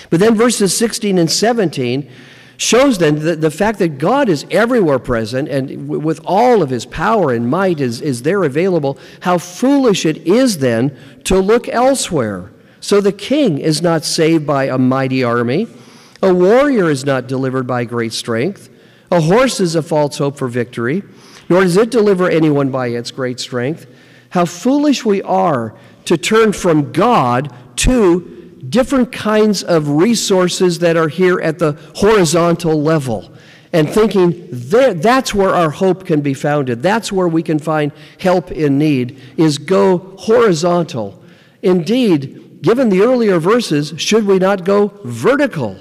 [0.10, 2.12] But then verses 16 and 17
[2.58, 6.86] shows then that the fact that God is everywhere present and with all of his
[6.86, 12.52] power and might is, is there available, how foolish it is then to look elsewhere.
[12.82, 15.68] So the king is not saved by a mighty army,
[16.22, 18.70] a warrior is not delivered by great strength,
[19.10, 21.02] a horse is a false hope for victory
[21.50, 23.88] nor does it deliver anyone by its great strength.
[24.30, 28.36] How foolish we are to turn from God to
[28.70, 33.32] different kinds of resources that are here at the horizontal level
[33.72, 36.82] and thinking that that's where our hope can be founded.
[36.82, 41.24] That's where we can find help in need, is go horizontal.
[41.62, 45.78] Indeed, given the earlier verses, should we not go vertical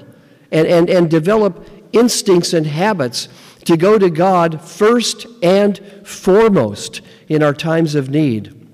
[0.51, 3.27] and, and, and develop instincts and habits
[3.69, 8.67] to go to God first and foremost in our times of need.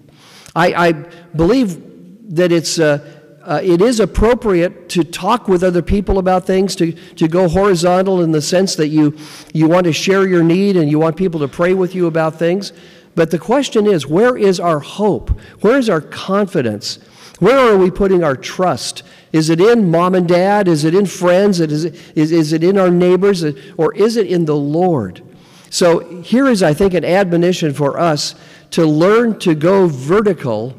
[0.55, 3.05] I, I believe that it's, uh,
[3.43, 8.21] uh, it is appropriate to talk with other people about things, to, to go horizontal
[8.21, 9.17] in the sense that you,
[9.53, 12.39] you want to share your need and you want people to pray with you about
[12.39, 12.71] things.
[13.15, 15.37] But the question is where is our hope?
[15.59, 16.99] Where is our confidence?
[17.39, 19.03] Where are we putting our trust?
[19.35, 20.69] Is it in mom and dad?
[20.69, 21.59] Is it in friends?
[21.59, 23.43] Is it, is, is it in our neighbors?
[23.75, 25.21] Or is it in the Lord?
[25.69, 28.35] So here is, I think, an admonition for us
[28.71, 30.77] to learn to go vertical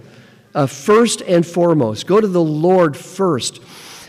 [0.54, 2.06] uh, first and foremost.
[2.06, 3.60] Go to the Lord first.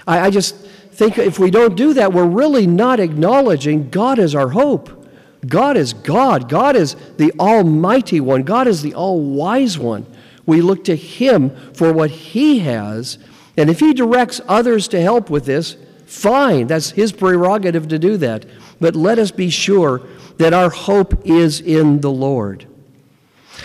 [0.07, 4.33] I, I just think if we don't do that, we're really not acknowledging God as
[4.33, 5.09] our hope.
[5.45, 6.47] God is God.
[6.47, 8.43] God is the Almighty One.
[8.43, 10.05] God is the All Wise One.
[10.45, 13.17] We look to Him for what He has.
[13.57, 16.67] And if He directs others to help with this, fine.
[16.67, 18.45] That's His prerogative to do that.
[18.79, 20.01] But let us be sure
[20.37, 22.67] that our hope is in the Lord.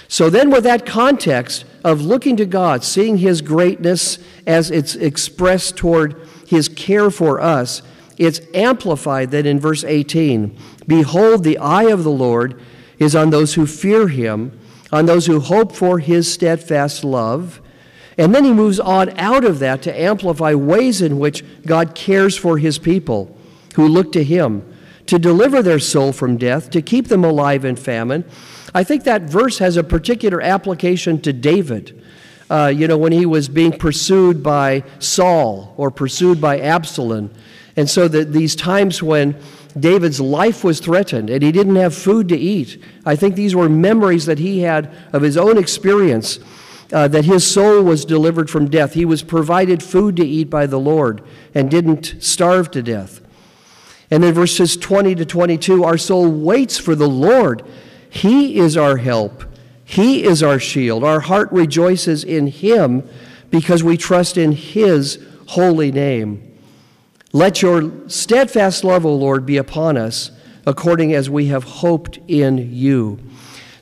[0.09, 5.77] So then, with that context of looking to God, seeing His greatness as it's expressed
[5.77, 7.83] toward His care for us,
[8.19, 12.61] it's amplified then in verse 18 Behold, the eye of the Lord
[12.99, 14.59] is on those who fear Him,
[14.91, 17.62] on those who hope for His steadfast love.
[18.19, 22.37] And then he moves on out of that to amplify ways in which God cares
[22.37, 23.37] for His people
[23.75, 24.69] who look to Him
[25.07, 28.25] to deliver their soul from death, to keep them alive in famine.
[28.75, 32.03] I think that verse has a particular application to David.
[32.49, 37.31] Uh, you know, when he was being pursued by Saul or pursued by Absalom.
[37.77, 39.37] And so that these times when
[39.79, 43.71] David's life was threatened and he didn't have food to eat, I think these were
[43.71, 46.39] memories that he had of his own experience.
[46.93, 48.93] Uh, that his soul was delivered from death.
[48.93, 51.23] He was provided food to eat by the Lord
[51.55, 53.23] and didn't starve to death.
[54.11, 57.63] And then verses 20 to 22 our soul waits for the Lord.
[58.11, 59.45] He is our help,
[59.87, 61.03] He is our shield.
[61.03, 63.09] Our heart rejoices in Him
[63.51, 66.53] because we trust in His holy name.
[67.33, 70.31] Let your steadfast love, O Lord, be upon us,
[70.67, 73.19] according as we have hoped in you.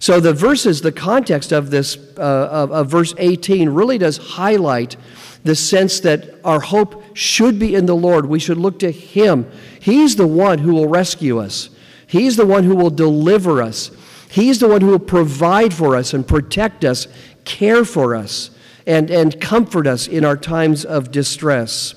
[0.00, 4.96] So the verses, the context of this, uh, of, of verse 18, really does highlight
[5.44, 8.24] the sense that our hope should be in the Lord.
[8.24, 11.68] We should look to Him He's the one who will rescue us,
[12.06, 13.90] He's the one who will deliver us,
[14.30, 17.06] He's the one who will provide for us and protect us,
[17.44, 18.50] care for us,
[18.86, 21.94] and, and comfort us in our times of distress.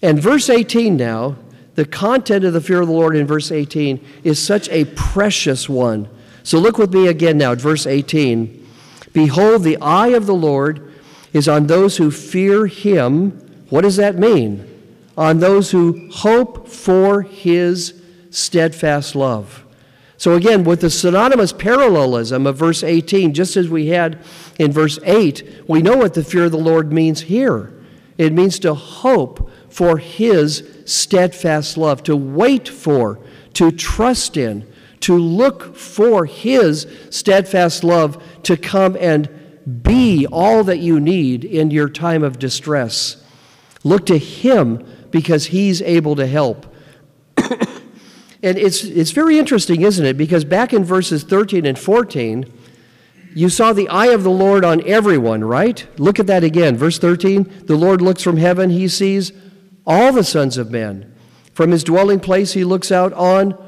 [0.00, 1.36] And verse 18 now,
[1.74, 5.68] the content of the fear of the Lord in verse 18 is such a precious
[5.68, 6.08] one.
[6.44, 8.64] So look with me again now at verse 18.
[9.12, 10.92] Behold, the eye of the Lord
[11.32, 13.30] is on those who fear him.
[13.70, 14.70] What does that mean?
[15.16, 19.64] on those who hope for his steadfast love.
[20.16, 24.18] So, again, with the synonymous parallelism of verse 18, just as we had
[24.58, 27.72] in verse 8, we know what the fear of the Lord means here.
[28.16, 33.18] It means to hope for his steadfast love, to wait for,
[33.54, 34.66] to trust in,
[35.04, 39.28] to look for his steadfast love to come and
[39.82, 43.22] be all that you need in your time of distress.
[43.82, 46.66] Look to him because He's able to help.
[47.36, 50.16] and it's, it's very interesting, isn't it?
[50.16, 52.52] Because back in verses 13 and 14,
[53.34, 55.86] you saw the eye of the Lord on everyone, right?
[55.98, 56.76] Look at that again.
[56.76, 59.32] Verse 13 the Lord looks from heaven, He sees
[59.86, 61.14] all the sons of men.
[61.52, 63.63] From His dwelling place, He looks out on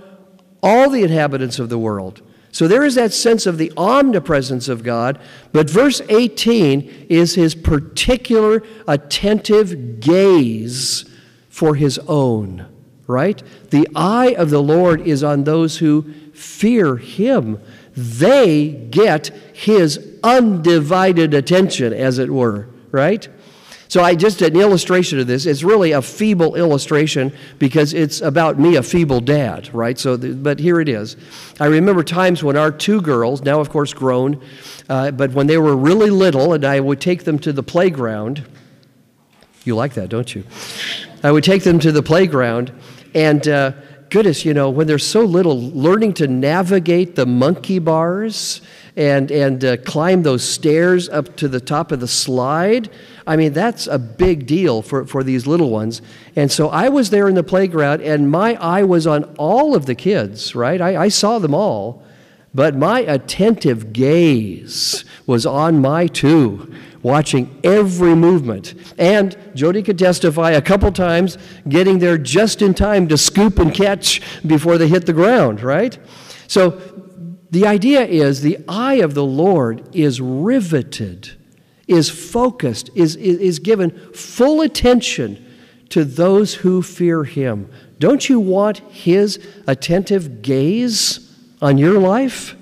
[0.67, 2.23] all the inhabitants of the world.
[2.51, 5.21] So there is that sense of the omnipresence of God,
[5.53, 11.05] but verse 18 is his particular attentive gaze
[11.49, 12.67] for his own,
[13.07, 13.41] right?
[13.71, 17.61] The eye of the Lord is on those who fear him.
[17.95, 23.29] They get his undivided attention, as it were, right?
[23.89, 25.47] So I just an illustration of this.
[25.47, 29.99] It's really a feeble illustration because it's about me, a feeble dad, right?
[29.99, 31.17] So, the, but here it is.
[31.61, 34.43] I remember times when our two girls, now of course grown,
[34.89, 38.45] uh, but when they were really little, and I would take them to the playground.
[39.65, 40.45] You like that, don't you?
[41.23, 42.73] I would take them to the playground,
[43.15, 43.73] and uh,
[44.11, 48.61] goodness, you know, when they're so little, learning to navigate the monkey bars
[48.97, 52.91] and, and uh, climb those stairs up to the top of the slide,
[53.27, 56.01] I mean, that's a big deal for, for these little ones.
[56.37, 59.87] And so I was there in the playground, and my eye was on all of
[59.87, 60.81] the kids, right?
[60.81, 62.05] I, I saw them all,
[62.55, 68.75] but my attentive gaze was on my two watching every movement.
[68.99, 73.73] And Jodi could testify a couple times getting there just in time to scoop and
[73.73, 75.99] catch before they hit the ground, right?
[76.49, 76.81] So
[77.51, 81.33] the idea is the eye of the Lord is riveted,
[81.87, 85.45] is focused, is, is, is given full attention
[85.91, 87.71] to those who fear him.
[87.99, 92.57] Don't you want his attentive gaze on your life?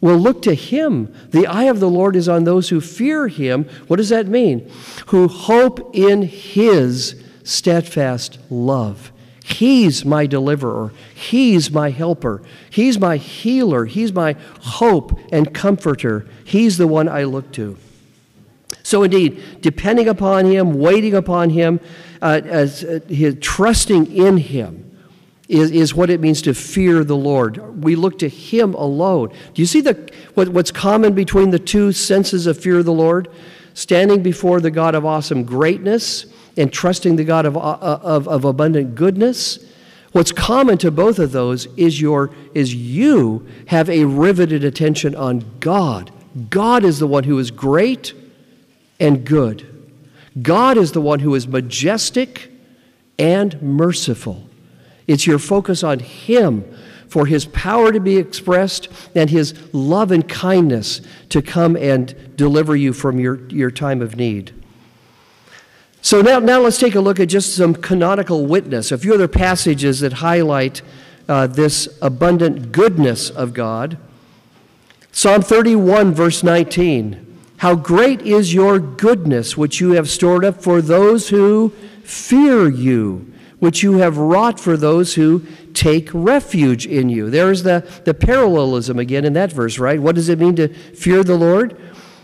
[0.00, 1.12] will look to him.
[1.30, 3.64] The eye of the Lord is on those who fear him.
[3.88, 4.70] What does that mean?
[5.06, 9.12] Who hope in his steadfast love.
[9.44, 10.92] He's my deliverer.
[11.14, 12.42] He's my helper.
[12.68, 13.84] He's my healer.
[13.84, 16.26] He's my hope and comforter.
[16.44, 17.76] He's the one I look to.
[18.86, 21.80] So, indeed, depending upon Him, waiting upon Him,
[22.22, 23.00] uh, as, uh,
[23.40, 24.96] trusting in Him,
[25.48, 27.82] is, is what it means to fear the Lord.
[27.82, 29.30] We look to Him alone.
[29.54, 32.92] Do you see the, what, what's common between the two senses of fear of the
[32.92, 33.26] Lord?
[33.74, 36.26] Standing before the God of awesome greatness
[36.56, 39.58] and trusting the God of, uh, of, of abundant goodness.
[40.12, 45.44] What's common to both of those is, your, is you have a riveted attention on
[45.58, 46.12] God.
[46.50, 48.14] God is the one who is great
[48.98, 49.72] and good.
[50.40, 52.50] God is the one who is majestic
[53.18, 54.48] and merciful.
[55.06, 56.64] It's your focus on Him
[57.08, 62.76] for His power to be expressed and His love and kindness to come and deliver
[62.76, 64.52] you from your, your time of need.
[66.02, 69.28] So now, now let's take a look at just some canonical witness, a few other
[69.28, 70.82] passages that highlight
[71.28, 73.98] uh, this abundant goodness of God.
[75.10, 77.25] Psalm 31, verse 19.
[77.58, 81.70] How great is your goodness, which you have stored up for those who
[82.04, 85.42] fear you which you have wrought for those who
[85.72, 87.30] take refuge in you.
[87.30, 90.00] There's the, the parallelism again in that verse, right?
[90.00, 91.80] What does it mean to fear the Lord?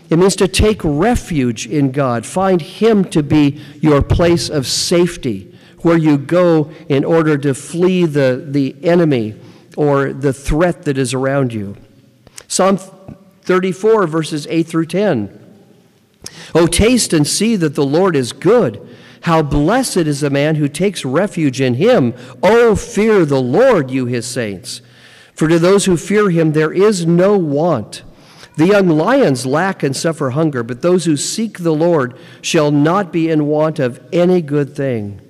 [0.09, 2.25] It means to take refuge in God.
[2.25, 8.05] Find Him to be your place of safety, where you go in order to flee
[8.05, 9.39] the, the enemy
[9.75, 11.75] or the threat that is around you.
[12.47, 12.77] Psalm
[13.43, 15.39] 34, verses 8 through 10.
[16.55, 18.87] Oh, taste and see that the Lord is good.
[19.21, 22.13] How blessed is the man who takes refuge in him.
[22.41, 24.81] Oh, fear the Lord, you his saints.
[25.33, 28.03] For to those who fear him there is no want.
[28.55, 33.11] The young lions lack and suffer hunger, but those who seek the Lord shall not
[33.11, 35.21] be in want of any good thing.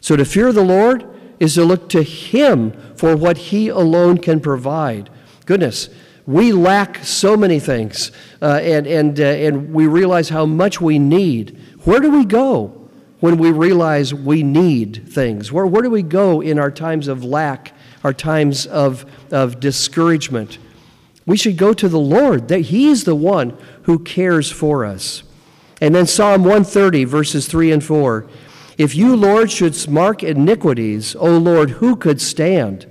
[0.00, 1.04] So to fear the Lord
[1.40, 5.10] is to look to him for what he alone can provide.
[5.46, 5.88] Goodness,
[6.26, 8.10] we lack so many things,
[8.40, 11.58] uh, and, and, uh, and we realize how much we need.
[11.84, 12.84] Where do we go?
[13.24, 15.50] when we realize we need things?
[15.50, 17.72] Where, where do we go in our times of lack,
[18.02, 20.58] our times of, of discouragement?
[21.24, 25.22] We should go to the Lord, that He's the one who cares for us.
[25.80, 28.26] And then Psalm 130, verses 3 and 4.
[28.76, 32.84] If you, Lord, should mark iniquities, O Lord, who could stand?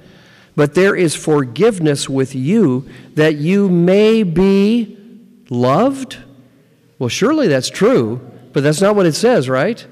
[0.55, 4.97] But there is forgiveness with you that you may be
[5.49, 6.17] loved.
[6.99, 8.21] Well, surely that's true,
[8.53, 9.85] but that's not what it says, right?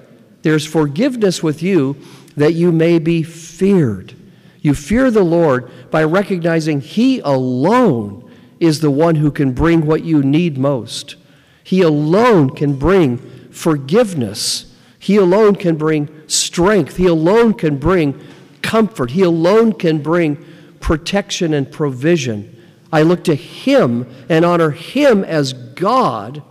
[0.43, 1.97] There's forgiveness with you
[2.35, 4.15] that you may be feared.
[4.61, 10.03] You fear the Lord by recognizing He alone is the one who can bring what
[10.03, 11.15] you need most.
[11.63, 13.17] He alone can bring
[13.49, 14.75] forgiveness.
[14.99, 16.97] He alone can bring strength.
[16.97, 18.19] He alone can bring
[18.61, 19.11] comfort.
[19.11, 20.45] He alone can bring
[20.81, 22.57] protection and provision.
[22.91, 26.43] I look to Him and honor Him as God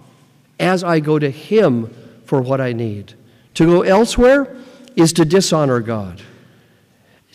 [0.59, 3.15] as I go to Him for what I need.
[3.55, 4.57] To go elsewhere
[4.97, 6.23] is to dishonor God.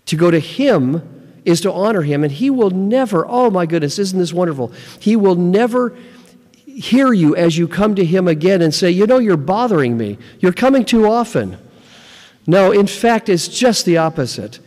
[0.08, 4.00] To go to Him is to honor Him, and He will never, oh my goodness,
[4.00, 4.72] isn't this wonderful?
[5.00, 5.96] He will never
[6.66, 10.18] hear you as you come to Him again and say, You know, you're bothering me.
[10.40, 11.58] You're coming too often.
[12.48, 14.60] No, in fact, it's just the opposite.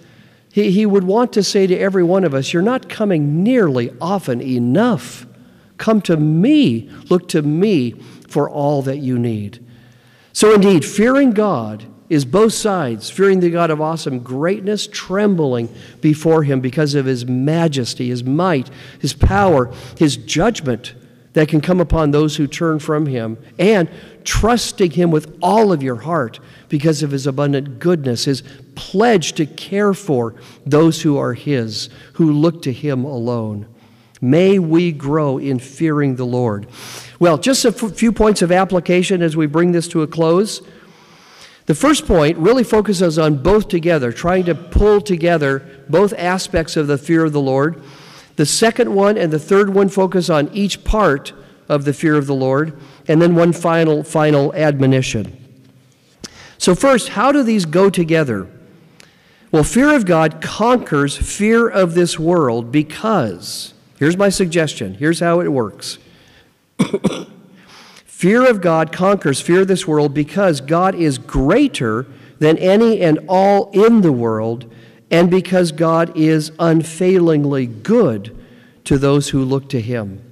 [0.58, 3.92] He, he would want to say to every one of us, You're not coming nearly
[4.00, 5.24] often enough.
[5.76, 6.90] Come to me.
[7.08, 7.92] Look to me
[8.26, 9.64] for all that you need.
[10.32, 15.68] So, indeed, fearing God is both sides fearing the God of awesome greatness, trembling
[16.00, 20.94] before Him because of His majesty, His might, His power, His judgment
[21.38, 23.88] that can come upon those who turn from Him, and
[24.24, 28.42] trusting Him with all of your heart because of His abundant goodness, His
[28.74, 30.34] pledge to care for
[30.66, 33.68] those who are His, who look to Him alone.
[34.20, 36.66] May we grow in fearing the Lord.
[37.20, 40.60] Well, just a few points of application as we bring this to a close.
[41.66, 46.88] The first point really focuses on both together, trying to pull together both aspects of
[46.88, 47.80] the fear of the Lord.
[48.38, 51.32] The second one and the third one focus on each part
[51.68, 55.36] of the fear of the Lord, and then one final final admonition.
[56.56, 58.48] So first, how do these go together?
[59.52, 64.94] Well, fear of God conquers fear of this world because Here's my suggestion.
[64.94, 65.98] Here's how it works.
[68.04, 72.06] fear of God conquers fear of this world because God is greater
[72.38, 74.72] than any and all in the world,
[75.10, 78.36] and because God is unfailingly good
[78.84, 80.22] to those who look to Him.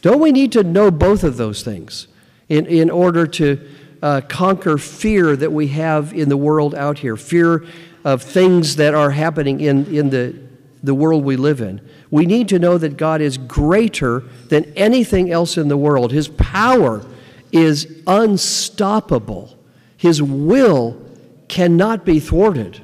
[0.00, 2.08] Don't we need to know both of those things
[2.48, 3.68] in, in order to
[4.02, 7.16] uh, conquer fear that we have in the world out here?
[7.16, 7.64] Fear
[8.04, 10.36] of things that are happening in, in the,
[10.82, 11.80] the world we live in
[12.12, 16.12] we need to know that God is greater than anything else in the world.
[16.12, 17.02] His power
[17.50, 19.58] is unstoppable,
[19.96, 21.00] His will
[21.48, 22.82] cannot be thwarted.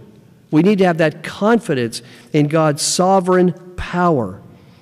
[0.51, 4.41] We need to have that confidence in God's sovereign power.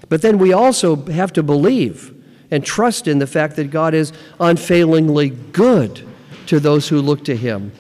[0.09, 2.13] But then we also have to believe
[2.51, 6.07] and trust in the fact that God is unfailingly good
[6.47, 7.73] to those who look to Him.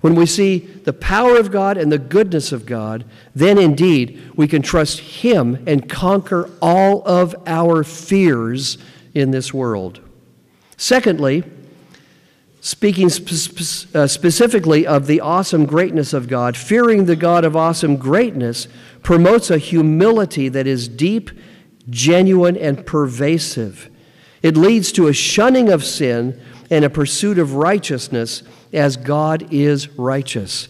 [0.00, 4.48] When we see the power of God and the goodness of God, then indeed we
[4.48, 8.78] can trust Him and conquer all of our fears
[9.14, 10.00] in this world.
[10.76, 11.44] Secondly,
[12.64, 17.96] speaking spe- uh, specifically of the awesome greatness of God, fearing the God of awesome
[17.96, 18.68] greatness
[19.02, 21.32] promotes a humility that is deep,
[21.90, 23.90] genuine, and pervasive.
[24.42, 26.40] It leads to a shunning of sin
[26.70, 30.68] and a pursuit of righteousness as God is righteous.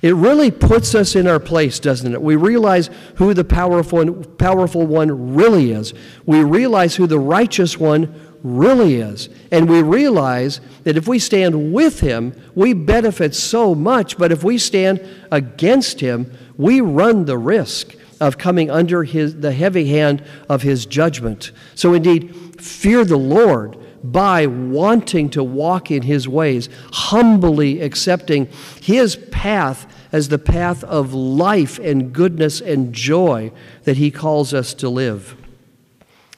[0.00, 2.22] It really puts us in our place, doesn't it?
[2.22, 5.92] We realize who the powerful powerful one really is.
[6.24, 9.28] We realize who the righteous one really is.
[9.50, 14.42] And we realize that if we stand with him, we benefit so much, but if
[14.42, 20.24] we stand against him, we run the risk of coming under his, the heavy hand
[20.48, 21.52] of his judgment.
[21.74, 28.48] So indeed, fear the Lord by wanting to walk in His ways, humbly accepting
[28.80, 33.52] His path as the path of life and goodness and joy
[33.84, 35.36] that He calls us to live.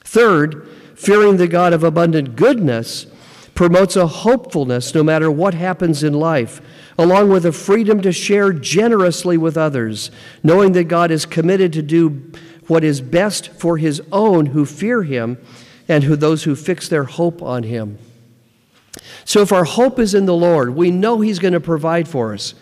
[0.01, 3.05] Third, fearing the God of abundant goodness
[3.53, 6.61] promotes a hopefulness no matter what happens in life,
[6.97, 10.11] along with a freedom to share generously with others,
[10.43, 12.31] knowing that God is committed to do
[12.67, 15.37] what is best for His own who fear Him
[15.87, 17.97] and who those who fix their hope on him.
[19.23, 22.33] So if our hope is in the Lord, we know he's going to provide for
[22.33, 22.53] us.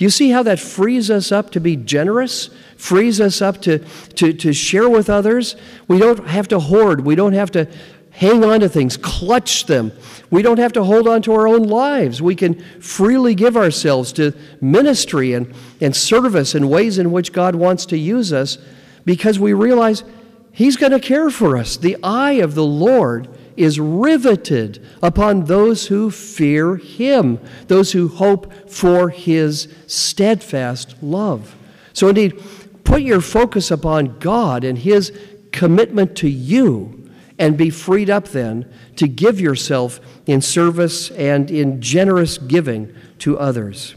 [0.00, 2.48] Do you see how that frees us up to be generous?
[2.78, 3.80] Frees us up to,
[4.14, 5.56] to, to share with others?
[5.88, 7.04] We don't have to hoard.
[7.04, 7.68] We don't have to
[8.08, 9.92] hang on to things, clutch them.
[10.30, 12.22] We don't have to hold on to our own lives.
[12.22, 14.32] We can freely give ourselves to
[14.62, 18.56] ministry and, and service and ways in which God wants to use us
[19.04, 20.02] because we realize
[20.50, 21.76] He's going to care for us.
[21.76, 23.28] The eye of the Lord
[23.60, 31.54] is riveted upon those who fear Him, those who hope for His steadfast love.
[31.92, 32.42] So, indeed,
[32.84, 35.12] put your focus upon God and His
[35.52, 41.80] commitment to you, and be freed up then to give yourself in service and in
[41.80, 43.94] generous giving to others.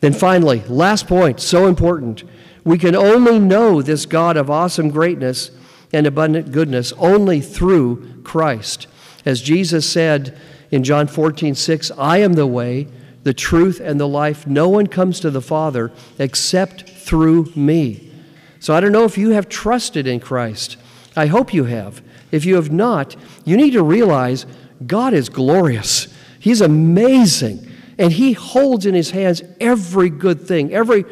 [0.00, 2.24] Then, finally, last point, so important
[2.64, 5.52] we can only know this God of awesome greatness
[5.96, 8.86] and abundant goodness only through Christ.
[9.24, 10.38] As Jesus said
[10.70, 12.86] in John 14, 6, I am the way,
[13.22, 14.46] the truth, and the life.
[14.46, 18.12] No one comes to the Father except through me.
[18.60, 20.76] So I don't know if you have trusted in Christ.
[21.16, 22.02] I hope you have.
[22.30, 23.16] If you have not,
[23.46, 24.44] you need to realize
[24.86, 26.08] God is glorious.
[26.38, 27.72] He's amazing.
[27.98, 30.74] And he holds in his hands every good thing.
[30.74, 31.06] Every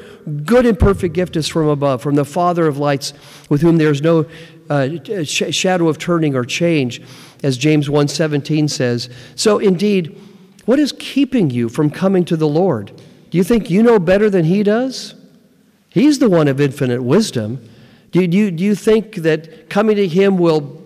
[0.45, 3.15] good and perfect gift is from above, from the Father of lights,
[3.49, 4.27] with whom there is no
[4.71, 4.89] uh,
[5.25, 7.03] sh- shadow of turning or change,
[7.43, 9.09] as James 1:17 says.
[9.37, 10.19] So indeed,
[10.65, 12.93] what is keeping you from coming to the Lord?
[13.31, 15.15] Do you think you know better than he does?
[15.91, 17.69] He's the one of infinite wisdom.
[18.13, 20.83] Do, do, do you think that coming to him will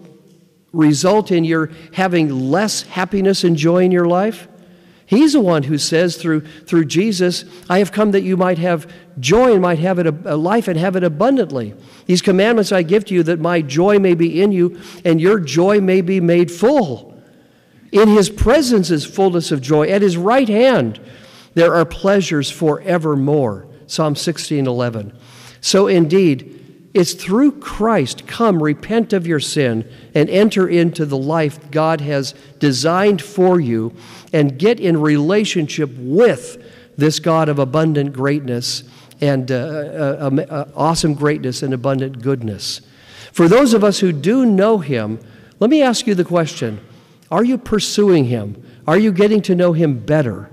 [0.73, 4.49] result in your having less happiness and joy in your life?
[5.09, 8.93] He's the one who says through, through Jesus, I have come that you might have
[9.19, 11.75] joy and might have it a, a uh, life and have it abundantly.
[12.05, 15.41] These commandments I give to you that my joy may be in you and your
[15.41, 17.19] joy may be made full.
[17.91, 19.89] In his presence is fullness of joy.
[19.89, 21.01] At his right hand
[21.55, 23.67] there are pleasures forevermore.
[23.87, 25.19] Psalm 16 11.
[25.63, 26.59] So indeed,
[26.95, 28.27] it's through Christ.
[28.27, 33.95] Come, repent of your sin, and enter into the life God has designed for you,
[34.33, 36.63] and get in relationship with
[36.97, 38.85] this God of abundant greatness
[39.21, 42.81] and uh, uh, uh, awesome greatness and abundant goodness.
[43.33, 45.21] For those of us who do know Him,
[45.61, 46.81] let me ask you the question
[47.31, 48.63] Are you pursuing Him?
[48.87, 50.51] Are you getting to know Him better?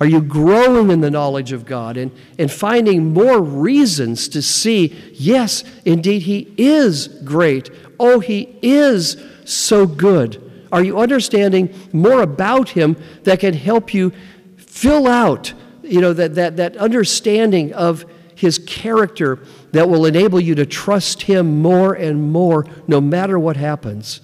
[0.00, 4.96] Are you growing in the knowledge of God and, and finding more reasons to see,
[5.12, 7.70] yes, indeed, He is great.
[7.98, 10.47] Oh, He is so good.
[10.70, 14.12] Are you understanding more about Him that can help you
[14.56, 15.52] fill out,
[15.82, 18.04] you know, that, that, that understanding of
[18.34, 19.38] His character
[19.72, 24.20] that will enable you to trust Him more and more no matter what happens?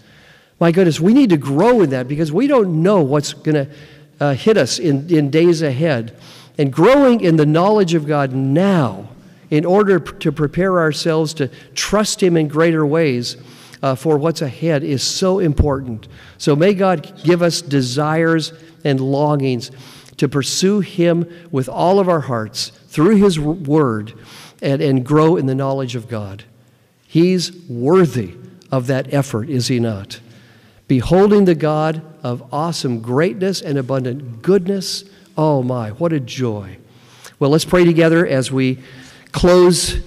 [0.61, 3.71] My goodness, we need to grow in that because we don't know what's going to
[4.21, 6.17] uh, hit us in, in days ahead.
[6.57, 9.09] And growing in the knowledge of God now
[9.51, 13.37] in order to prepare ourselves to trust Him in greater ways
[13.85, 16.09] uh, for what's ahead is so important.
[16.39, 19.71] So may God give us desires and longings
[20.17, 24.15] to pursue Him with all of our hearts through His Word
[24.63, 26.45] and, and grow in the knowledge of God.
[27.07, 28.33] He's worthy
[28.73, 30.19] of that effort, is He not?
[30.89, 35.05] Beholding the God of awesome greatness and abundant goodness.
[35.37, 36.79] Oh my, what a joy.
[37.39, 38.79] Well, let's pray together as we
[39.33, 40.01] close.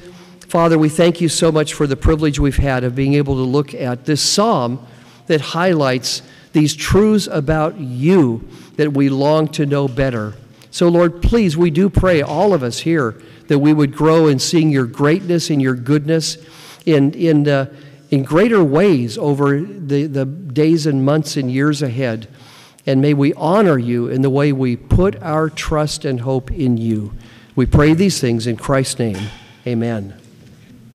[0.48, 3.42] Father, we thank you so much for the privilege we've had of being able to
[3.42, 4.86] look at this psalm
[5.26, 6.22] that highlights
[6.54, 10.36] these truths about you that we long to know better.
[10.72, 14.40] So, Lord, please, we do pray, all of us here, that we would grow in
[14.40, 16.38] seeing your greatness and your goodness
[16.86, 17.74] in, in, uh,
[18.10, 22.30] in greater ways over the, the days and months and years ahead.
[22.86, 26.78] And may we honor you in the way we put our trust and hope in
[26.78, 27.14] you.
[27.54, 29.30] We pray these things in Christ's name.
[29.66, 30.18] Amen.